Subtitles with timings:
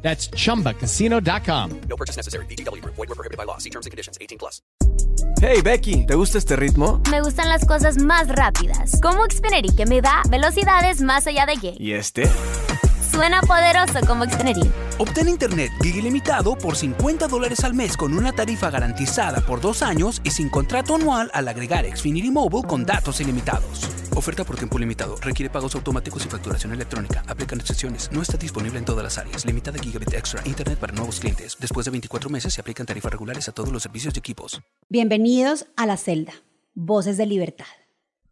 [0.00, 1.80] That's chumbacasino.com.
[1.88, 2.46] No purchase necessary.
[2.46, 2.82] BGW.
[2.84, 3.58] Void were prohibited by law.
[3.58, 4.16] See terms and conditions.
[4.20, 4.62] 18 plus.
[5.40, 7.00] Hey Becky, ¿te gusta este ritmo?
[7.10, 11.54] Me gustan las cosas más rápidas, como Xfinity que me da velocidades más allá de
[11.56, 11.76] gay.
[11.78, 12.28] ¿Y este?
[13.10, 14.68] Suena poderoso como Xfinity.
[14.98, 19.82] Obtén internet gig ilimitado por 50 dólares al mes con una tarifa garantizada por dos
[19.82, 23.88] años y sin contrato anual al agregar Xfinity Mobile con datos ilimitados.
[24.18, 25.14] Oferta por tiempo limitado.
[25.20, 27.22] Requiere pagos automáticos y facturación electrónica.
[27.28, 28.10] Aplican excepciones.
[28.10, 29.46] No está disponible en todas las áreas.
[29.46, 30.42] Limitada Gigabit Extra.
[30.44, 31.56] Internet para nuevos clientes.
[31.60, 34.60] Después de 24 meses se aplican tarifas regulares a todos los servicios y equipos.
[34.88, 36.32] Bienvenidos a La Celda,
[36.74, 37.66] Voces de Libertad,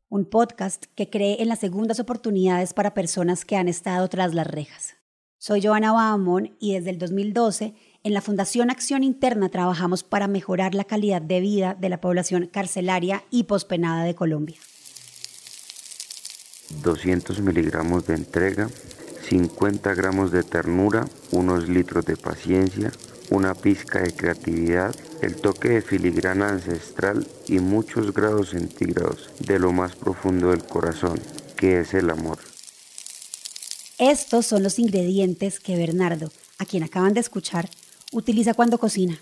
[0.08, 4.48] un podcast que cree en las segundas oportunidades para personas que han estado tras las
[4.48, 4.96] rejas.
[5.39, 10.74] Soy Joana Bahamón y desde el 2012 en la Fundación Acción Interna trabajamos para mejorar
[10.74, 14.56] la calidad de vida de la población carcelaria y pospenada de Colombia.
[16.70, 18.69] 200 miligramos de entrega,
[19.28, 22.92] 50 gramos de ternura, unos litros de paciencia,
[23.31, 29.73] una pizca de creatividad, el toque de filigrana ancestral y muchos grados centígrados de lo
[29.73, 31.20] más profundo del corazón,
[31.56, 32.39] que es el amor.
[33.98, 37.70] Estos son los ingredientes que Bernardo, a quien acaban de escuchar,
[38.12, 39.19] utiliza cuando cocina.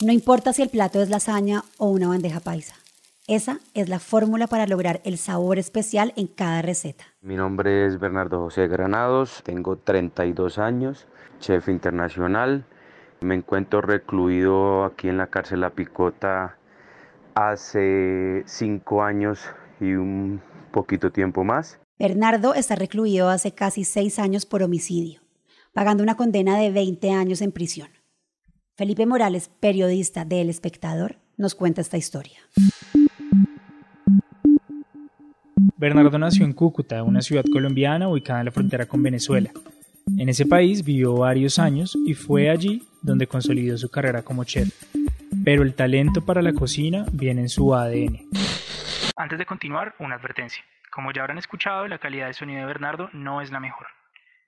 [0.00, 2.81] No importa si el plato es lasaña o una bandeja paisa.
[3.28, 7.04] Esa es la fórmula para lograr el sabor especial en cada receta.
[7.20, 11.06] Mi nombre es Bernardo José Granados, tengo 32 años,
[11.38, 12.64] chef internacional.
[13.20, 16.56] Me encuentro recluido aquí en la cárcel La Picota
[17.36, 19.40] hace 5 años
[19.78, 20.42] y un
[20.72, 21.78] poquito tiempo más.
[22.00, 25.20] Bernardo está recluido hace casi seis años por homicidio,
[25.72, 27.88] pagando una condena de 20 años en prisión.
[28.74, 32.40] Felipe Morales, periodista de El Espectador, nos cuenta esta historia.
[35.82, 39.50] Bernardo nació en Cúcuta, una ciudad colombiana ubicada en la frontera con Venezuela.
[40.16, 44.68] En ese país vivió varios años y fue allí donde consolidó su carrera como chef.
[45.44, 48.28] Pero el talento para la cocina viene en su ADN.
[49.16, 50.62] Antes de continuar, una advertencia.
[50.92, 53.88] Como ya habrán escuchado, la calidad de sonido de Bernardo no es la mejor.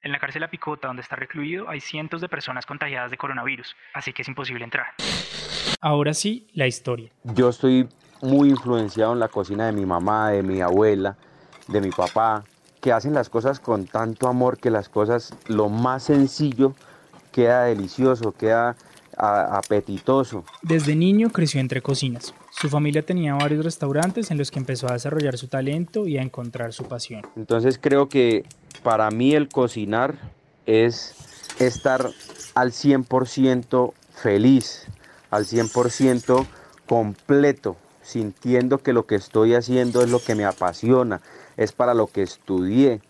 [0.05, 3.75] En la cárcel La Picota, donde está recluido, hay cientos de personas contagiadas de coronavirus,
[3.93, 4.87] así que es imposible entrar.
[5.81, 7.11] Ahora sí, la historia.
[7.25, 7.89] Yo estoy
[8.25, 11.17] muy influenciado en la cocina de mi mamá, de mi abuela,
[11.69, 12.45] de mi papá,
[12.81, 16.75] que hacen las cosas con tanto amor que las cosas, lo más sencillo,
[17.33, 18.77] queda delicioso, queda
[19.17, 20.45] a- apetitoso.
[20.63, 22.35] Desde niño creció entre cocinas.
[22.51, 26.23] Su familia tenía varios restaurantes en los que empezó a desarrollar su talento y a
[26.23, 27.23] encontrar su pasión.
[27.37, 28.45] Entonces creo que
[28.83, 30.17] para mí el cocinar
[30.67, 31.15] es
[31.59, 32.11] estar
[32.55, 34.87] al 100% feliz,
[35.31, 36.47] al 100%
[36.87, 41.21] completo, sintiendo que lo que estoy haciendo es lo que me apasiona,
[41.57, 43.01] es para lo que estudié.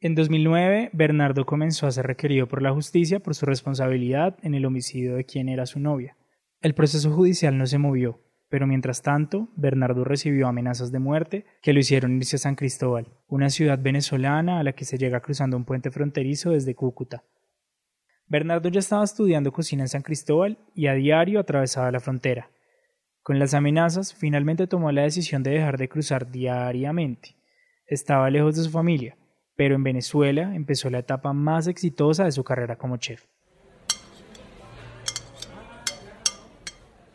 [0.00, 4.64] En 2009, Bernardo comenzó a ser requerido por la justicia por su responsabilidad en el
[4.64, 6.16] homicidio de quien era su novia.
[6.60, 11.72] El proceso judicial no se movió, pero mientras tanto, Bernardo recibió amenazas de muerte que
[11.72, 15.56] lo hicieron irse a San Cristóbal, una ciudad venezolana a la que se llega cruzando
[15.56, 17.24] un puente fronterizo desde Cúcuta.
[18.26, 22.50] Bernardo ya estaba estudiando cocina en San Cristóbal y a diario atravesaba la frontera.
[23.22, 27.36] Con las amenazas, finalmente tomó la decisión de dejar de cruzar diariamente.
[27.86, 29.16] Estaba lejos de su familia,
[29.54, 33.26] pero en Venezuela empezó la etapa más exitosa de su carrera como chef.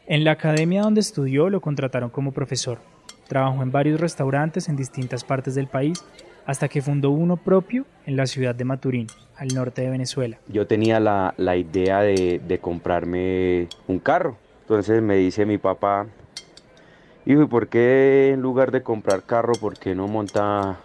[0.05, 2.79] En la academia donde estudió lo contrataron como profesor.
[3.27, 6.05] Trabajó en varios restaurantes en distintas partes del país
[6.45, 10.39] hasta que fundó uno propio en la ciudad de Maturín, al norte de Venezuela.
[10.47, 14.37] Yo tenía la, idea de, de comprarme un carro.
[14.67, 16.07] Entonces me dice mi papá,
[17.25, 20.79] hijo, ¿y por qué en lugar de comprar carro, por qué no monta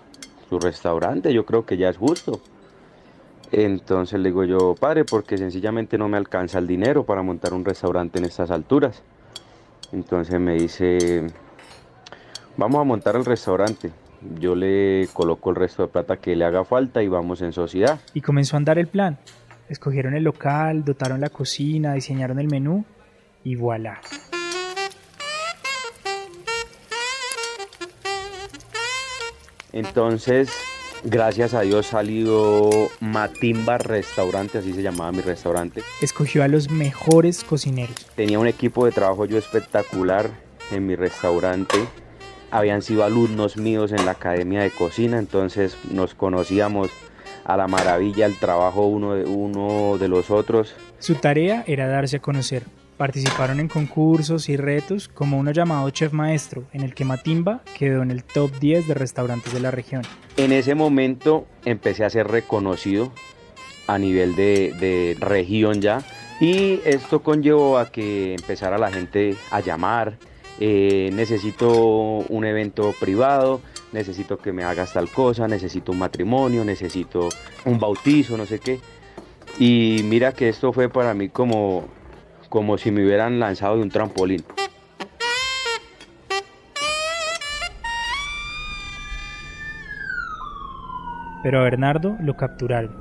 [0.49, 1.35] su restaurante?
[1.35, 2.41] Yo creo que ya es justo.
[3.51, 7.65] Entonces le digo yo, padre, porque sencillamente no me alcanza el dinero para montar un
[7.65, 9.03] restaurante en estas alturas.
[9.91, 11.27] Entonces me dice,
[12.57, 13.91] vamos a montar el restaurante.
[14.39, 17.99] Yo le coloco el resto de plata que le haga falta y vamos en sociedad.
[18.15, 19.19] Y comenzó a andar el plan.
[19.69, 22.85] Escogieron el local, dotaron la cocina, diseñaron el menú
[23.45, 24.01] y voilà.
[29.73, 30.51] Entonces
[31.05, 35.83] Gracias a Dios salió Matimba Restaurante, así se llamaba mi restaurante.
[36.01, 37.97] Escogió a los mejores cocineros.
[38.15, 40.31] Tenía un equipo de trabajo yo espectacular
[40.71, 41.77] en mi restaurante.
[42.53, 46.91] Habían sido alumnos míos en la academia de cocina, entonces nos conocíamos
[47.45, 50.77] a la maravilla el trabajo uno de, uno de los otros.
[51.01, 52.63] Su tarea era darse a conocer.
[53.03, 58.01] Participaron en concursos y retos como uno llamado Chef Maestro, en el que Matimba quedó
[58.01, 60.03] en el top 10 de restaurantes de la región.
[60.37, 63.13] En ese momento empecé a ser reconocido
[63.89, 65.99] a nivel de, de región ya
[66.41, 70.17] y esto conllevó a que empezara la gente a llamar,
[70.61, 77.31] eh, necesito un evento privado, necesito que me hagas tal cosa, necesito un matrimonio, necesito
[77.65, 78.79] un bautizo, no sé qué.
[79.59, 81.89] Y mira que esto fue para mí como,
[82.53, 84.45] como si me hubieran lanzado de un trampolín.
[91.43, 92.95] Pero a Bernardo lo capturaron.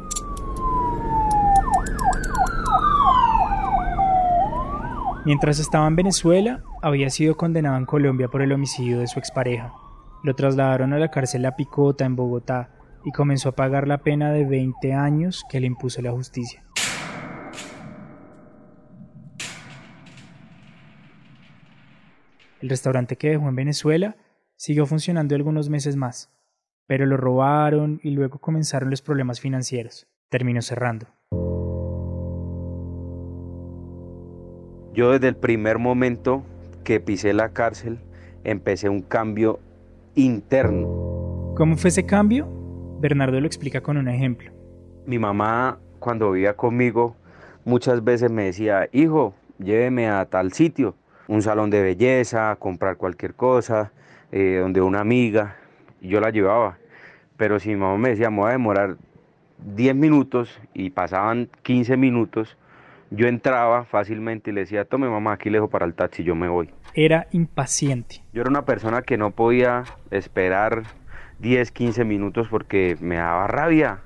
[5.25, 9.73] Mientras estaba en Venezuela, había sido condenado en Colombia por el homicidio de su expareja.
[10.23, 12.69] Lo trasladaron a la cárcel La Picota en Bogotá
[13.03, 16.63] y comenzó a pagar la pena de 20 años que le impuso la justicia.
[22.61, 24.15] El restaurante que dejó en Venezuela
[24.55, 26.29] siguió funcionando algunos meses más,
[26.85, 30.07] pero lo robaron y luego comenzaron los problemas financieros.
[30.29, 31.07] Terminó cerrando.
[34.93, 36.43] Yo desde el primer momento
[36.83, 37.97] que pisé la cárcel
[38.43, 39.59] empecé un cambio
[40.13, 41.53] interno.
[41.55, 42.47] ¿Cómo fue ese cambio?
[42.99, 44.51] Bernardo lo explica con un ejemplo.
[45.07, 47.15] Mi mamá cuando vivía conmigo
[47.65, 50.95] muchas veces me decía, hijo, lléveme a tal sitio,
[51.27, 53.91] un salón de belleza, comprar cualquier cosa,
[54.31, 55.57] eh, donde una amiga,
[56.01, 56.77] y yo la llevaba.
[57.37, 58.97] Pero si mi mamá me decía, me voy a demorar
[59.75, 62.57] 10 minutos y pasaban 15 minutos,
[63.09, 66.47] yo entraba fácilmente y le decía, tome mamá, aquí lejos para el taxi, yo me
[66.47, 66.69] voy.
[66.93, 68.23] Era impaciente.
[68.33, 70.83] Yo era una persona que no podía esperar
[71.39, 73.99] 10, 15 minutos porque me daba rabia,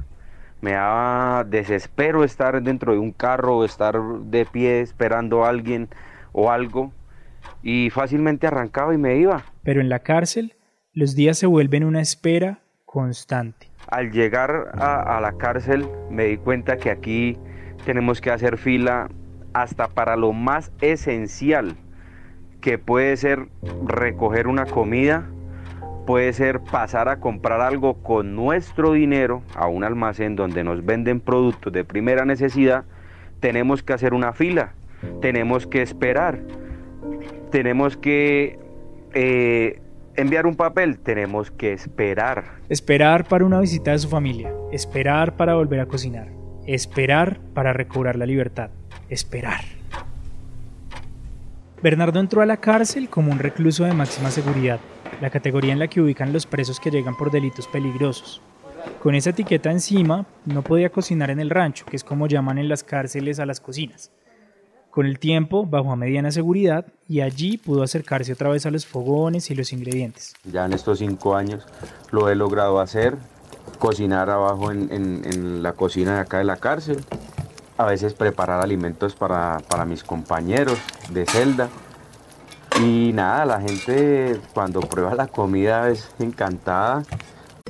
[0.61, 5.87] me daba desespero estar dentro de un carro o estar de pie esperando a alguien
[6.31, 6.91] o algo
[7.65, 9.43] y fácilmente arrancaba y me iba.
[9.63, 10.53] Pero en la cárcel
[10.93, 13.71] los días se vuelven una espera constante.
[13.87, 17.37] Al llegar a, a la cárcel me di cuenta que aquí
[17.83, 19.09] tenemos que hacer fila
[19.53, 21.75] hasta para lo más esencial,
[22.61, 23.47] que puede ser
[23.87, 25.27] recoger una comida,
[26.05, 31.19] puede ser pasar a comprar algo con nuestro dinero a un almacén donde nos venden
[31.19, 32.85] productos de primera necesidad,
[33.39, 34.73] tenemos que hacer una fila,
[35.21, 36.39] tenemos que esperar,
[37.55, 38.59] tenemos que
[39.13, 39.79] eh,
[40.17, 42.55] enviar un papel, tenemos que esperar.
[42.67, 46.27] Esperar para una visita de su familia, esperar para volver a cocinar.
[46.67, 48.71] Esperar para recobrar la libertad.
[49.07, 49.61] Esperar.
[51.81, 54.81] Bernardo entró a la cárcel como un recluso de máxima seguridad,
[55.21, 58.41] la categoría en la que ubican los presos que llegan por delitos peligrosos.
[59.01, 62.67] Con esa etiqueta encima, no podía cocinar en el rancho, que es como llaman en
[62.67, 64.11] las cárceles a las cocinas.
[64.95, 68.85] Con el tiempo, bajó a mediana seguridad y allí pudo acercarse otra vez a los
[68.85, 70.33] fogones y los ingredientes.
[70.45, 71.65] Ya en estos cinco años
[72.11, 73.17] lo he logrado hacer,
[73.77, 77.03] cocinar abajo en, la cocina de acá de la cárcel,
[77.77, 81.67] a veces preparar alimentos para, para, mis compañeros de celda.
[82.81, 87.03] Y nada, la gente cuando prueba la comida es encantada.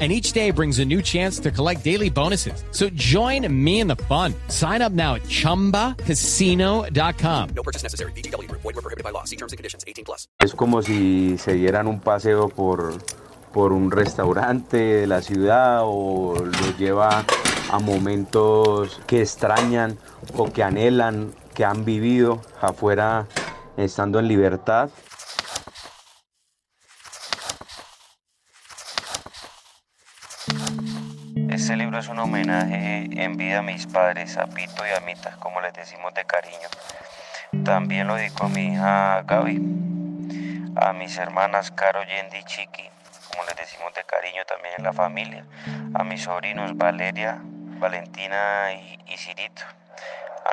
[0.00, 2.62] And each day brings a new chance to collect daily bonuses.
[2.70, 4.32] So join me in the fun.
[4.46, 7.48] Sign up now at chumbacasino.com.
[7.56, 8.12] No purchase necessary.
[8.12, 8.48] BGW.
[8.52, 9.24] Void were prohibited by law.
[9.24, 9.82] See terms and conditions.
[9.84, 10.28] 18 plus.
[10.38, 12.96] Es como si se dieran un paseo por,
[13.52, 17.24] por un restaurante de la ciudad o los lleva
[17.70, 19.98] a momentos que extrañan
[20.36, 23.26] o que anhelan, que han vivido afuera
[23.76, 24.90] estando en libertad.
[31.58, 35.36] Este libro es un homenaje en vida a mis padres, a Pito y a Mita,
[35.40, 36.68] como les decimos de cariño.
[37.64, 39.56] También lo dedico a mi hija Gaby,
[40.76, 42.88] a mis hermanas Caro, Yendi y Chiqui,
[43.32, 45.44] como les decimos de cariño también en la familia,
[45.94, 49.62] a mis sobrinos Valeria, Valentina y, y Cirito.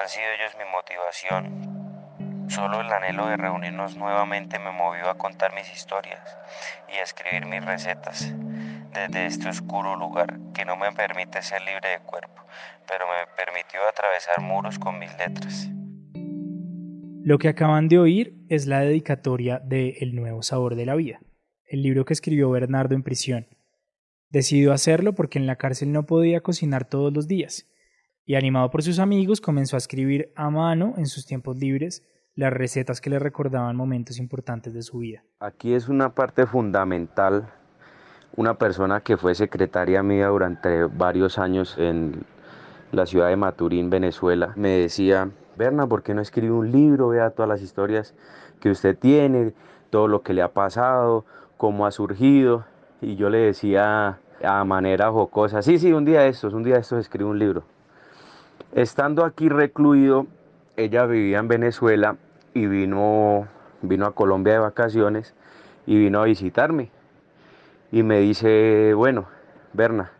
[0.01, 1.75] Han sido ellos mi motivación
[2.50, 6.19] Solo el anhelo de reunirnos nuevamente me movió a contar mis historias
[6.88, 8.33] y a escribir mis recetas
[8.95, 12.41] desde este oscuro lugar que no me permite ser libre de cuerpo,
[12.87, 15.69] pero me permitió atravesar muros con mis letras.
[17.23, 21.19] Lo que acaban de oír es la dedicatoria de El nuevo sabor de la vida,
[21.65, 23.47] el libro que escribió Bernardo en prisión.
[24.29, 27.67] Decidió hacerlo porque en la cárcel no podía cocinar todos los días,
[28.25, 32.51] y animado por sus amigos comenzó a escribir a mano en sus tiempos libres las
[32.53, 35.23] recetas que le recordaban momentos importantes de su vida.
[35.39, 37.53] Aquí es una parte fundamental,
[38.38, 42.25] una persona que fue secretaria mía durante varios años en
[42.92, 47.10] la ciudad de Maturín, Venezuela, me decía, Berna, ¿por qué no escribe un libro?
[47.10, 48.13] Vea todas las historias
[48.60, 49.54] que usted tiene,
[49.89, 51.25] todo lo que le ha pasado,
[51.58, 52.65] cómo ha surgido.
[53.01, 56.75] Y yo le decía a manera jocosa, sí, sí, un día de estos, un día
[56.75, 57.63] de estos escribo un libro.
[58.74, 60.27] Estando aquí recluido,
[60.75, 62.18] ella vivía en Venezuela
[62.54, 63.48] y vino,
[63.82, 65.34] vino a Colombia de vacaciones
[65.86, 66.92] y vino a visitarme.
[67.92, 69.27] Y me dice, bueno,
[69.74, 70.12] Berna,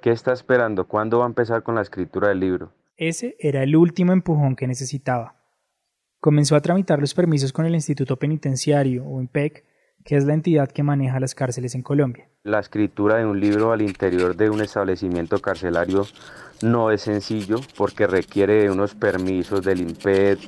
[0.00, 0.86] ¿qué está esperando?
[0.86, 2.72] ¿Cuándo va a empezar con la escritura del libro?
[2.96, 5.36] Ese era el último empujón que necesitaba.
[6.20, 9.64] Comenzó a tramitar los permisos con el Instituto Penitenciario, o IMPEC,
[10.04, 12.28] que es la entidad que maneja las cárceles en Colombia.
[12.42, 16.06] La escritura de un libro al interior de un establecimiento carcelario
[16.62, 20.38] no es sencillo porque requiere de unos permisos del IMPEC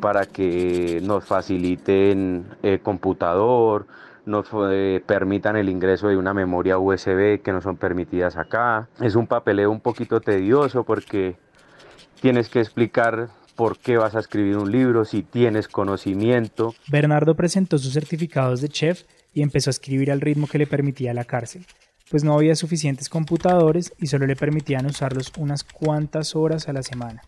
[0.00, 3.86] para que nos faciliten el eh, computador,
[4.26, 8.88] nos eh, permitan el ingreso de una memoria USB que no son permitidas acá.
[9.00, 11.36] Es un papeleo un poquito tedioso porque
[12.20, 16.74] tienes que explicar por qué vas a escribir un libro, si tienes conocimiento.
[16.88, 19.02] Bernardo presentó sus certificados de chef
[19.34, 21.66] y empezó a escribir al ritmo que le permitía la cárcel,
[22.10, 26.82] pues no había suficientes computadores y solo le permitían usarlos unas cuantas horas a la
[26.82, 27.22] semana.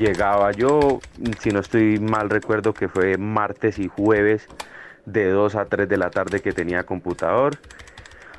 [0.00, 0.98] Llegaba yo,
[1.40, 4.46] si no estoy mal recuerdo que fue martes y jueves
[5.04, 7.58] de 2 a 3 de la tarde que tenía computador.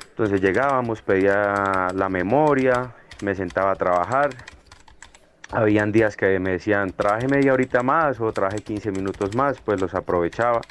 [0.08, 4.30] Entonces llegábamos, pedía la memoria, me sentaba a trabajar.
[5.52, 9.80] Habían días que me decían, trabaje media horita más o trabaje 15 minutos más, pues
[9.80, 10.62] los aprovechaba.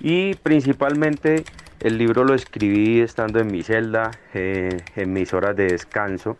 [0.00, 1.44] Y principalmente
[1.78, 6.36] el libro lo escribí estando en mi celda, eh, en mis horas de descanso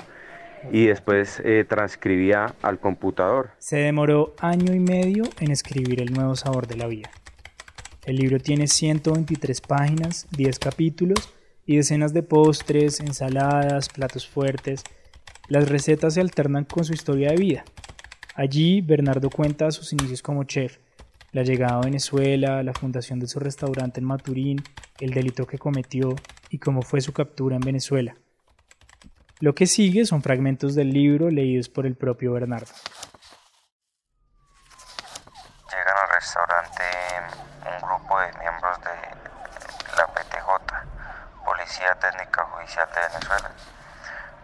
[0.72, 3.50] y después eh, transcribía al computador.
[3.58, 7.10] Se demoró año y medio en escribir El nuevo sabor de la vida.
[8.04, 11.32] El libro tiene 123 páginas, 10 capítulos
[11.64, 14.82] y decenas de postres, ensaladas, platos fuertes.
[15.48, 17.64] Las recetas se alternan con su historia de vida.
[18.34, 20.78] Allí Bernardo cuenta sus inicios como chef,
[21.32, 24.62] la llegada a Venezuela, la fundación de su restaurante en Maturín,
[25.00, 26.14] el delito que cometió
[26.50, 28.16] y cómo fue su captura en Venezuela.
[29.40, 32.72] Lo que sigue son fragmentos del libro leídos por el propio Bernardo.
[35.70, 36.82] Llegan al restaurante
[37.66, 38.94] un grupo de miembros de
[39.96, 43.50] la PTJ, Policía Técnica Judicial de Venezuela,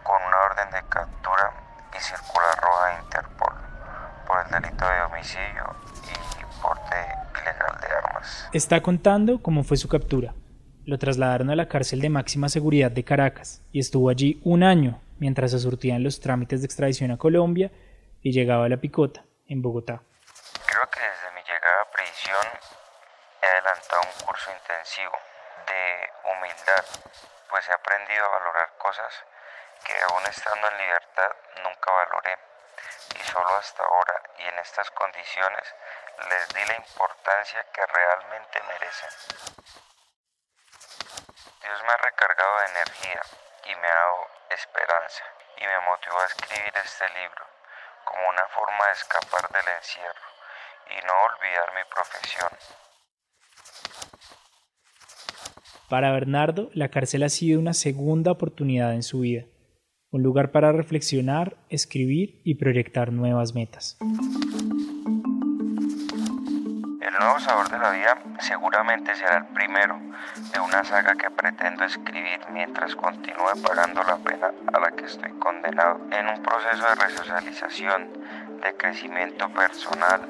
[0.03, 1.53] con una orden de captura
[1.97, 3.53] y circular roja de Interpol
[4.27, 6.95] por el delito de homicidio y porte
[7.41, 8.49] ilegal de armas.
[8.51, 10.33] Está contando cómo fue su captura.
[10.85, 14.99] Lo trasladaron a la cárcel de máxima seguridad de Caracas y estuvo allí un año
[15.19, 17.69] mientras se surtían los trámites de extradición a Colombia
[18.23, 20.01] y llegaba a La Picota, en Bogotá.
[20.65, 22.47] Creo que desde mi llegada a prisión
[23.41, 25.13] he adelantado un curso intensivo
[25.69, 26.85] de humildad,
[27.49, 29.13] pues he aprendido a valorar cosas
[29.85, 32.33] que aún estando en libertad nunca valoré
[33.13, 35.65] y solo hasta ahora y en estas condiciones
[36.25, 39.90] les di la importancia que realmente merecen.
[41.61, 43.21] Dios me ha recargado de energía
[43.65, 45.23] y me ha dado esperanza
[45.57, 47.45] y me motivó a escribir este libro
[48.03, 50.27] como una forma de escapar del encierro
[50.89, 52.49] y no olvidar mi profesión.
[55.87, 59.45] Para Bernardo, la cárcel ha sido una segunda oportunidad en su vida,
[60.09, 63.99] un lugar para reflexionar, escribir y proyectar nuevas metas.
[67.21, 69.95] El nuevo sabor de la vida seguramente será el primero
[70.51, 75.29] de una saga que pretendo escribir mientras continúe pagando la pena a la que estoy
[75.33, 78.07] condenado en un proceso de resocialización,
[78.63, 80.21] de crecimiento personal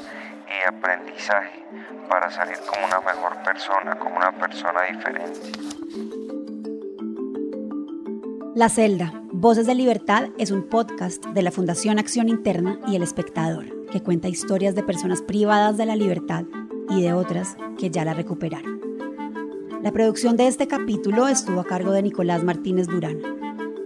[0.50, 1.66] y aprendizaje
[2.10, 5.50] para salir como una mejor persona, como una persona diferente.
[8.54, 13.04] La celda, Voces de Libertad es un podcast de la Fundación Acción Interna y El
[13.04, 16.44] Espectador, que cuenta historias de personas privadas de la libertad
[16.92, 18.82] y de otras que ya la recuperaron.
[19.82, 23.18] La producción de este capítulo estuvo a cargo de Nicolás Martínez Durán.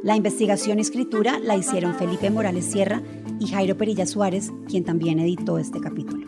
[0.04, 3.02] La investigación y escritura la hicieron Felipe Morales Sierra
[3.40, 6.28] y Jairo Perilla Suárez, quien también editó este capítulo.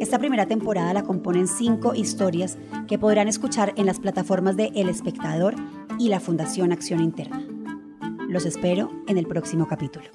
[0.00, 4.88] Esta primera temporada la componen cinco historias que podrán escuchar en las plataformas de El
[4.88, 5.56] Espectador
[5.98, 7.42] y la Fundación Acción Interna.
[8.28, 10.06] Los espero en el próximo capítulo.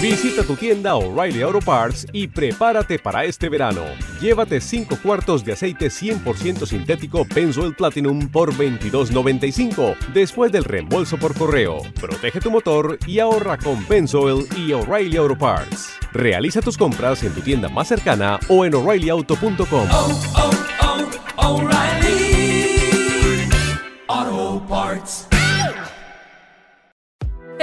[0.00, 3.82] Visita tu tienda O'Reilly Auto Parts y prepárate para este verano.
[4.20, 11.36] Llévate 5 cuartos de aceite 100% sintético Benzoyl Platinum por $22.95 después del reembolso por
[11.36, 11.78] correo.
[12.00, 15.90] Protege tu motor y ahorra con Benzoyl y O'Reilly Auto Parts.
[16.12, 19.88] Realiza tus compras en tu tienda más cercana o en o'ReillyAuto.com.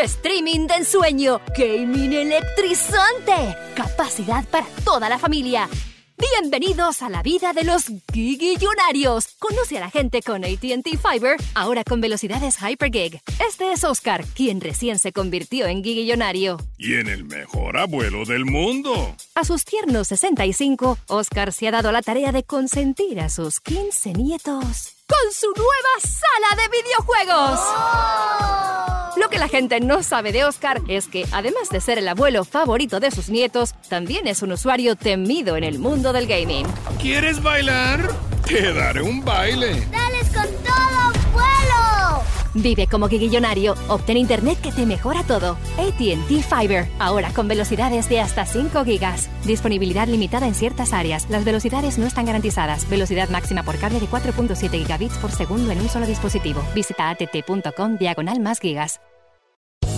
[0.06, 5.68] Streaming de ensueño, gaming electrizante, capacidad para toda la familia.
[6.16, 9.30] Bienvenidos a la vida de los gigillonarios.
[9.40, 13.20] Conoce a la gente con ATT Fiber, ahora con velocidades Hypergig.
[13.46, 16.58] Este es Oscar, quien recién se convirtió en gigillonario.
[16.78, 19.16] Y en el mejor abuelo del mundo.
[19.34, 24.14] A sus tiernos 65, Oscar se ha dado la tarea de consentir a sus 15
[24.14, 28.35] nietos con su nueva sala de videojuegos.
[29.18, 32.44] Lo que la gente no sabe de Oscar es que, además de ser el abuelo
[32.44, 36.66] favorito de sus nietos, también es un usuario temido en el mundo del gaming.
[37.02, 38.12] ¿Quieres bailar?
[38.46, 39.88] Te daré un baile.
[42.56, 43.76] Vive como guiguillonario.
[43.90, 45.58] Obtén internet que te mejora todo.
[45.78, 46.88] ATT Fiber.
[46.98, 49.30] Ahora con velocidades de hasta 5 gigas.
[49.46, 51.30] Disponibilidad limitada en ciertas áreas.
[51.30, 52.90] Las velocidades no están garantizadas.
[52.90, 56.64] Velocidad máxima por cable de 4.7 gigabits por segundo en un solo dispositivo.
[56.74, 59.00] Visita att.com diagonal más gigas.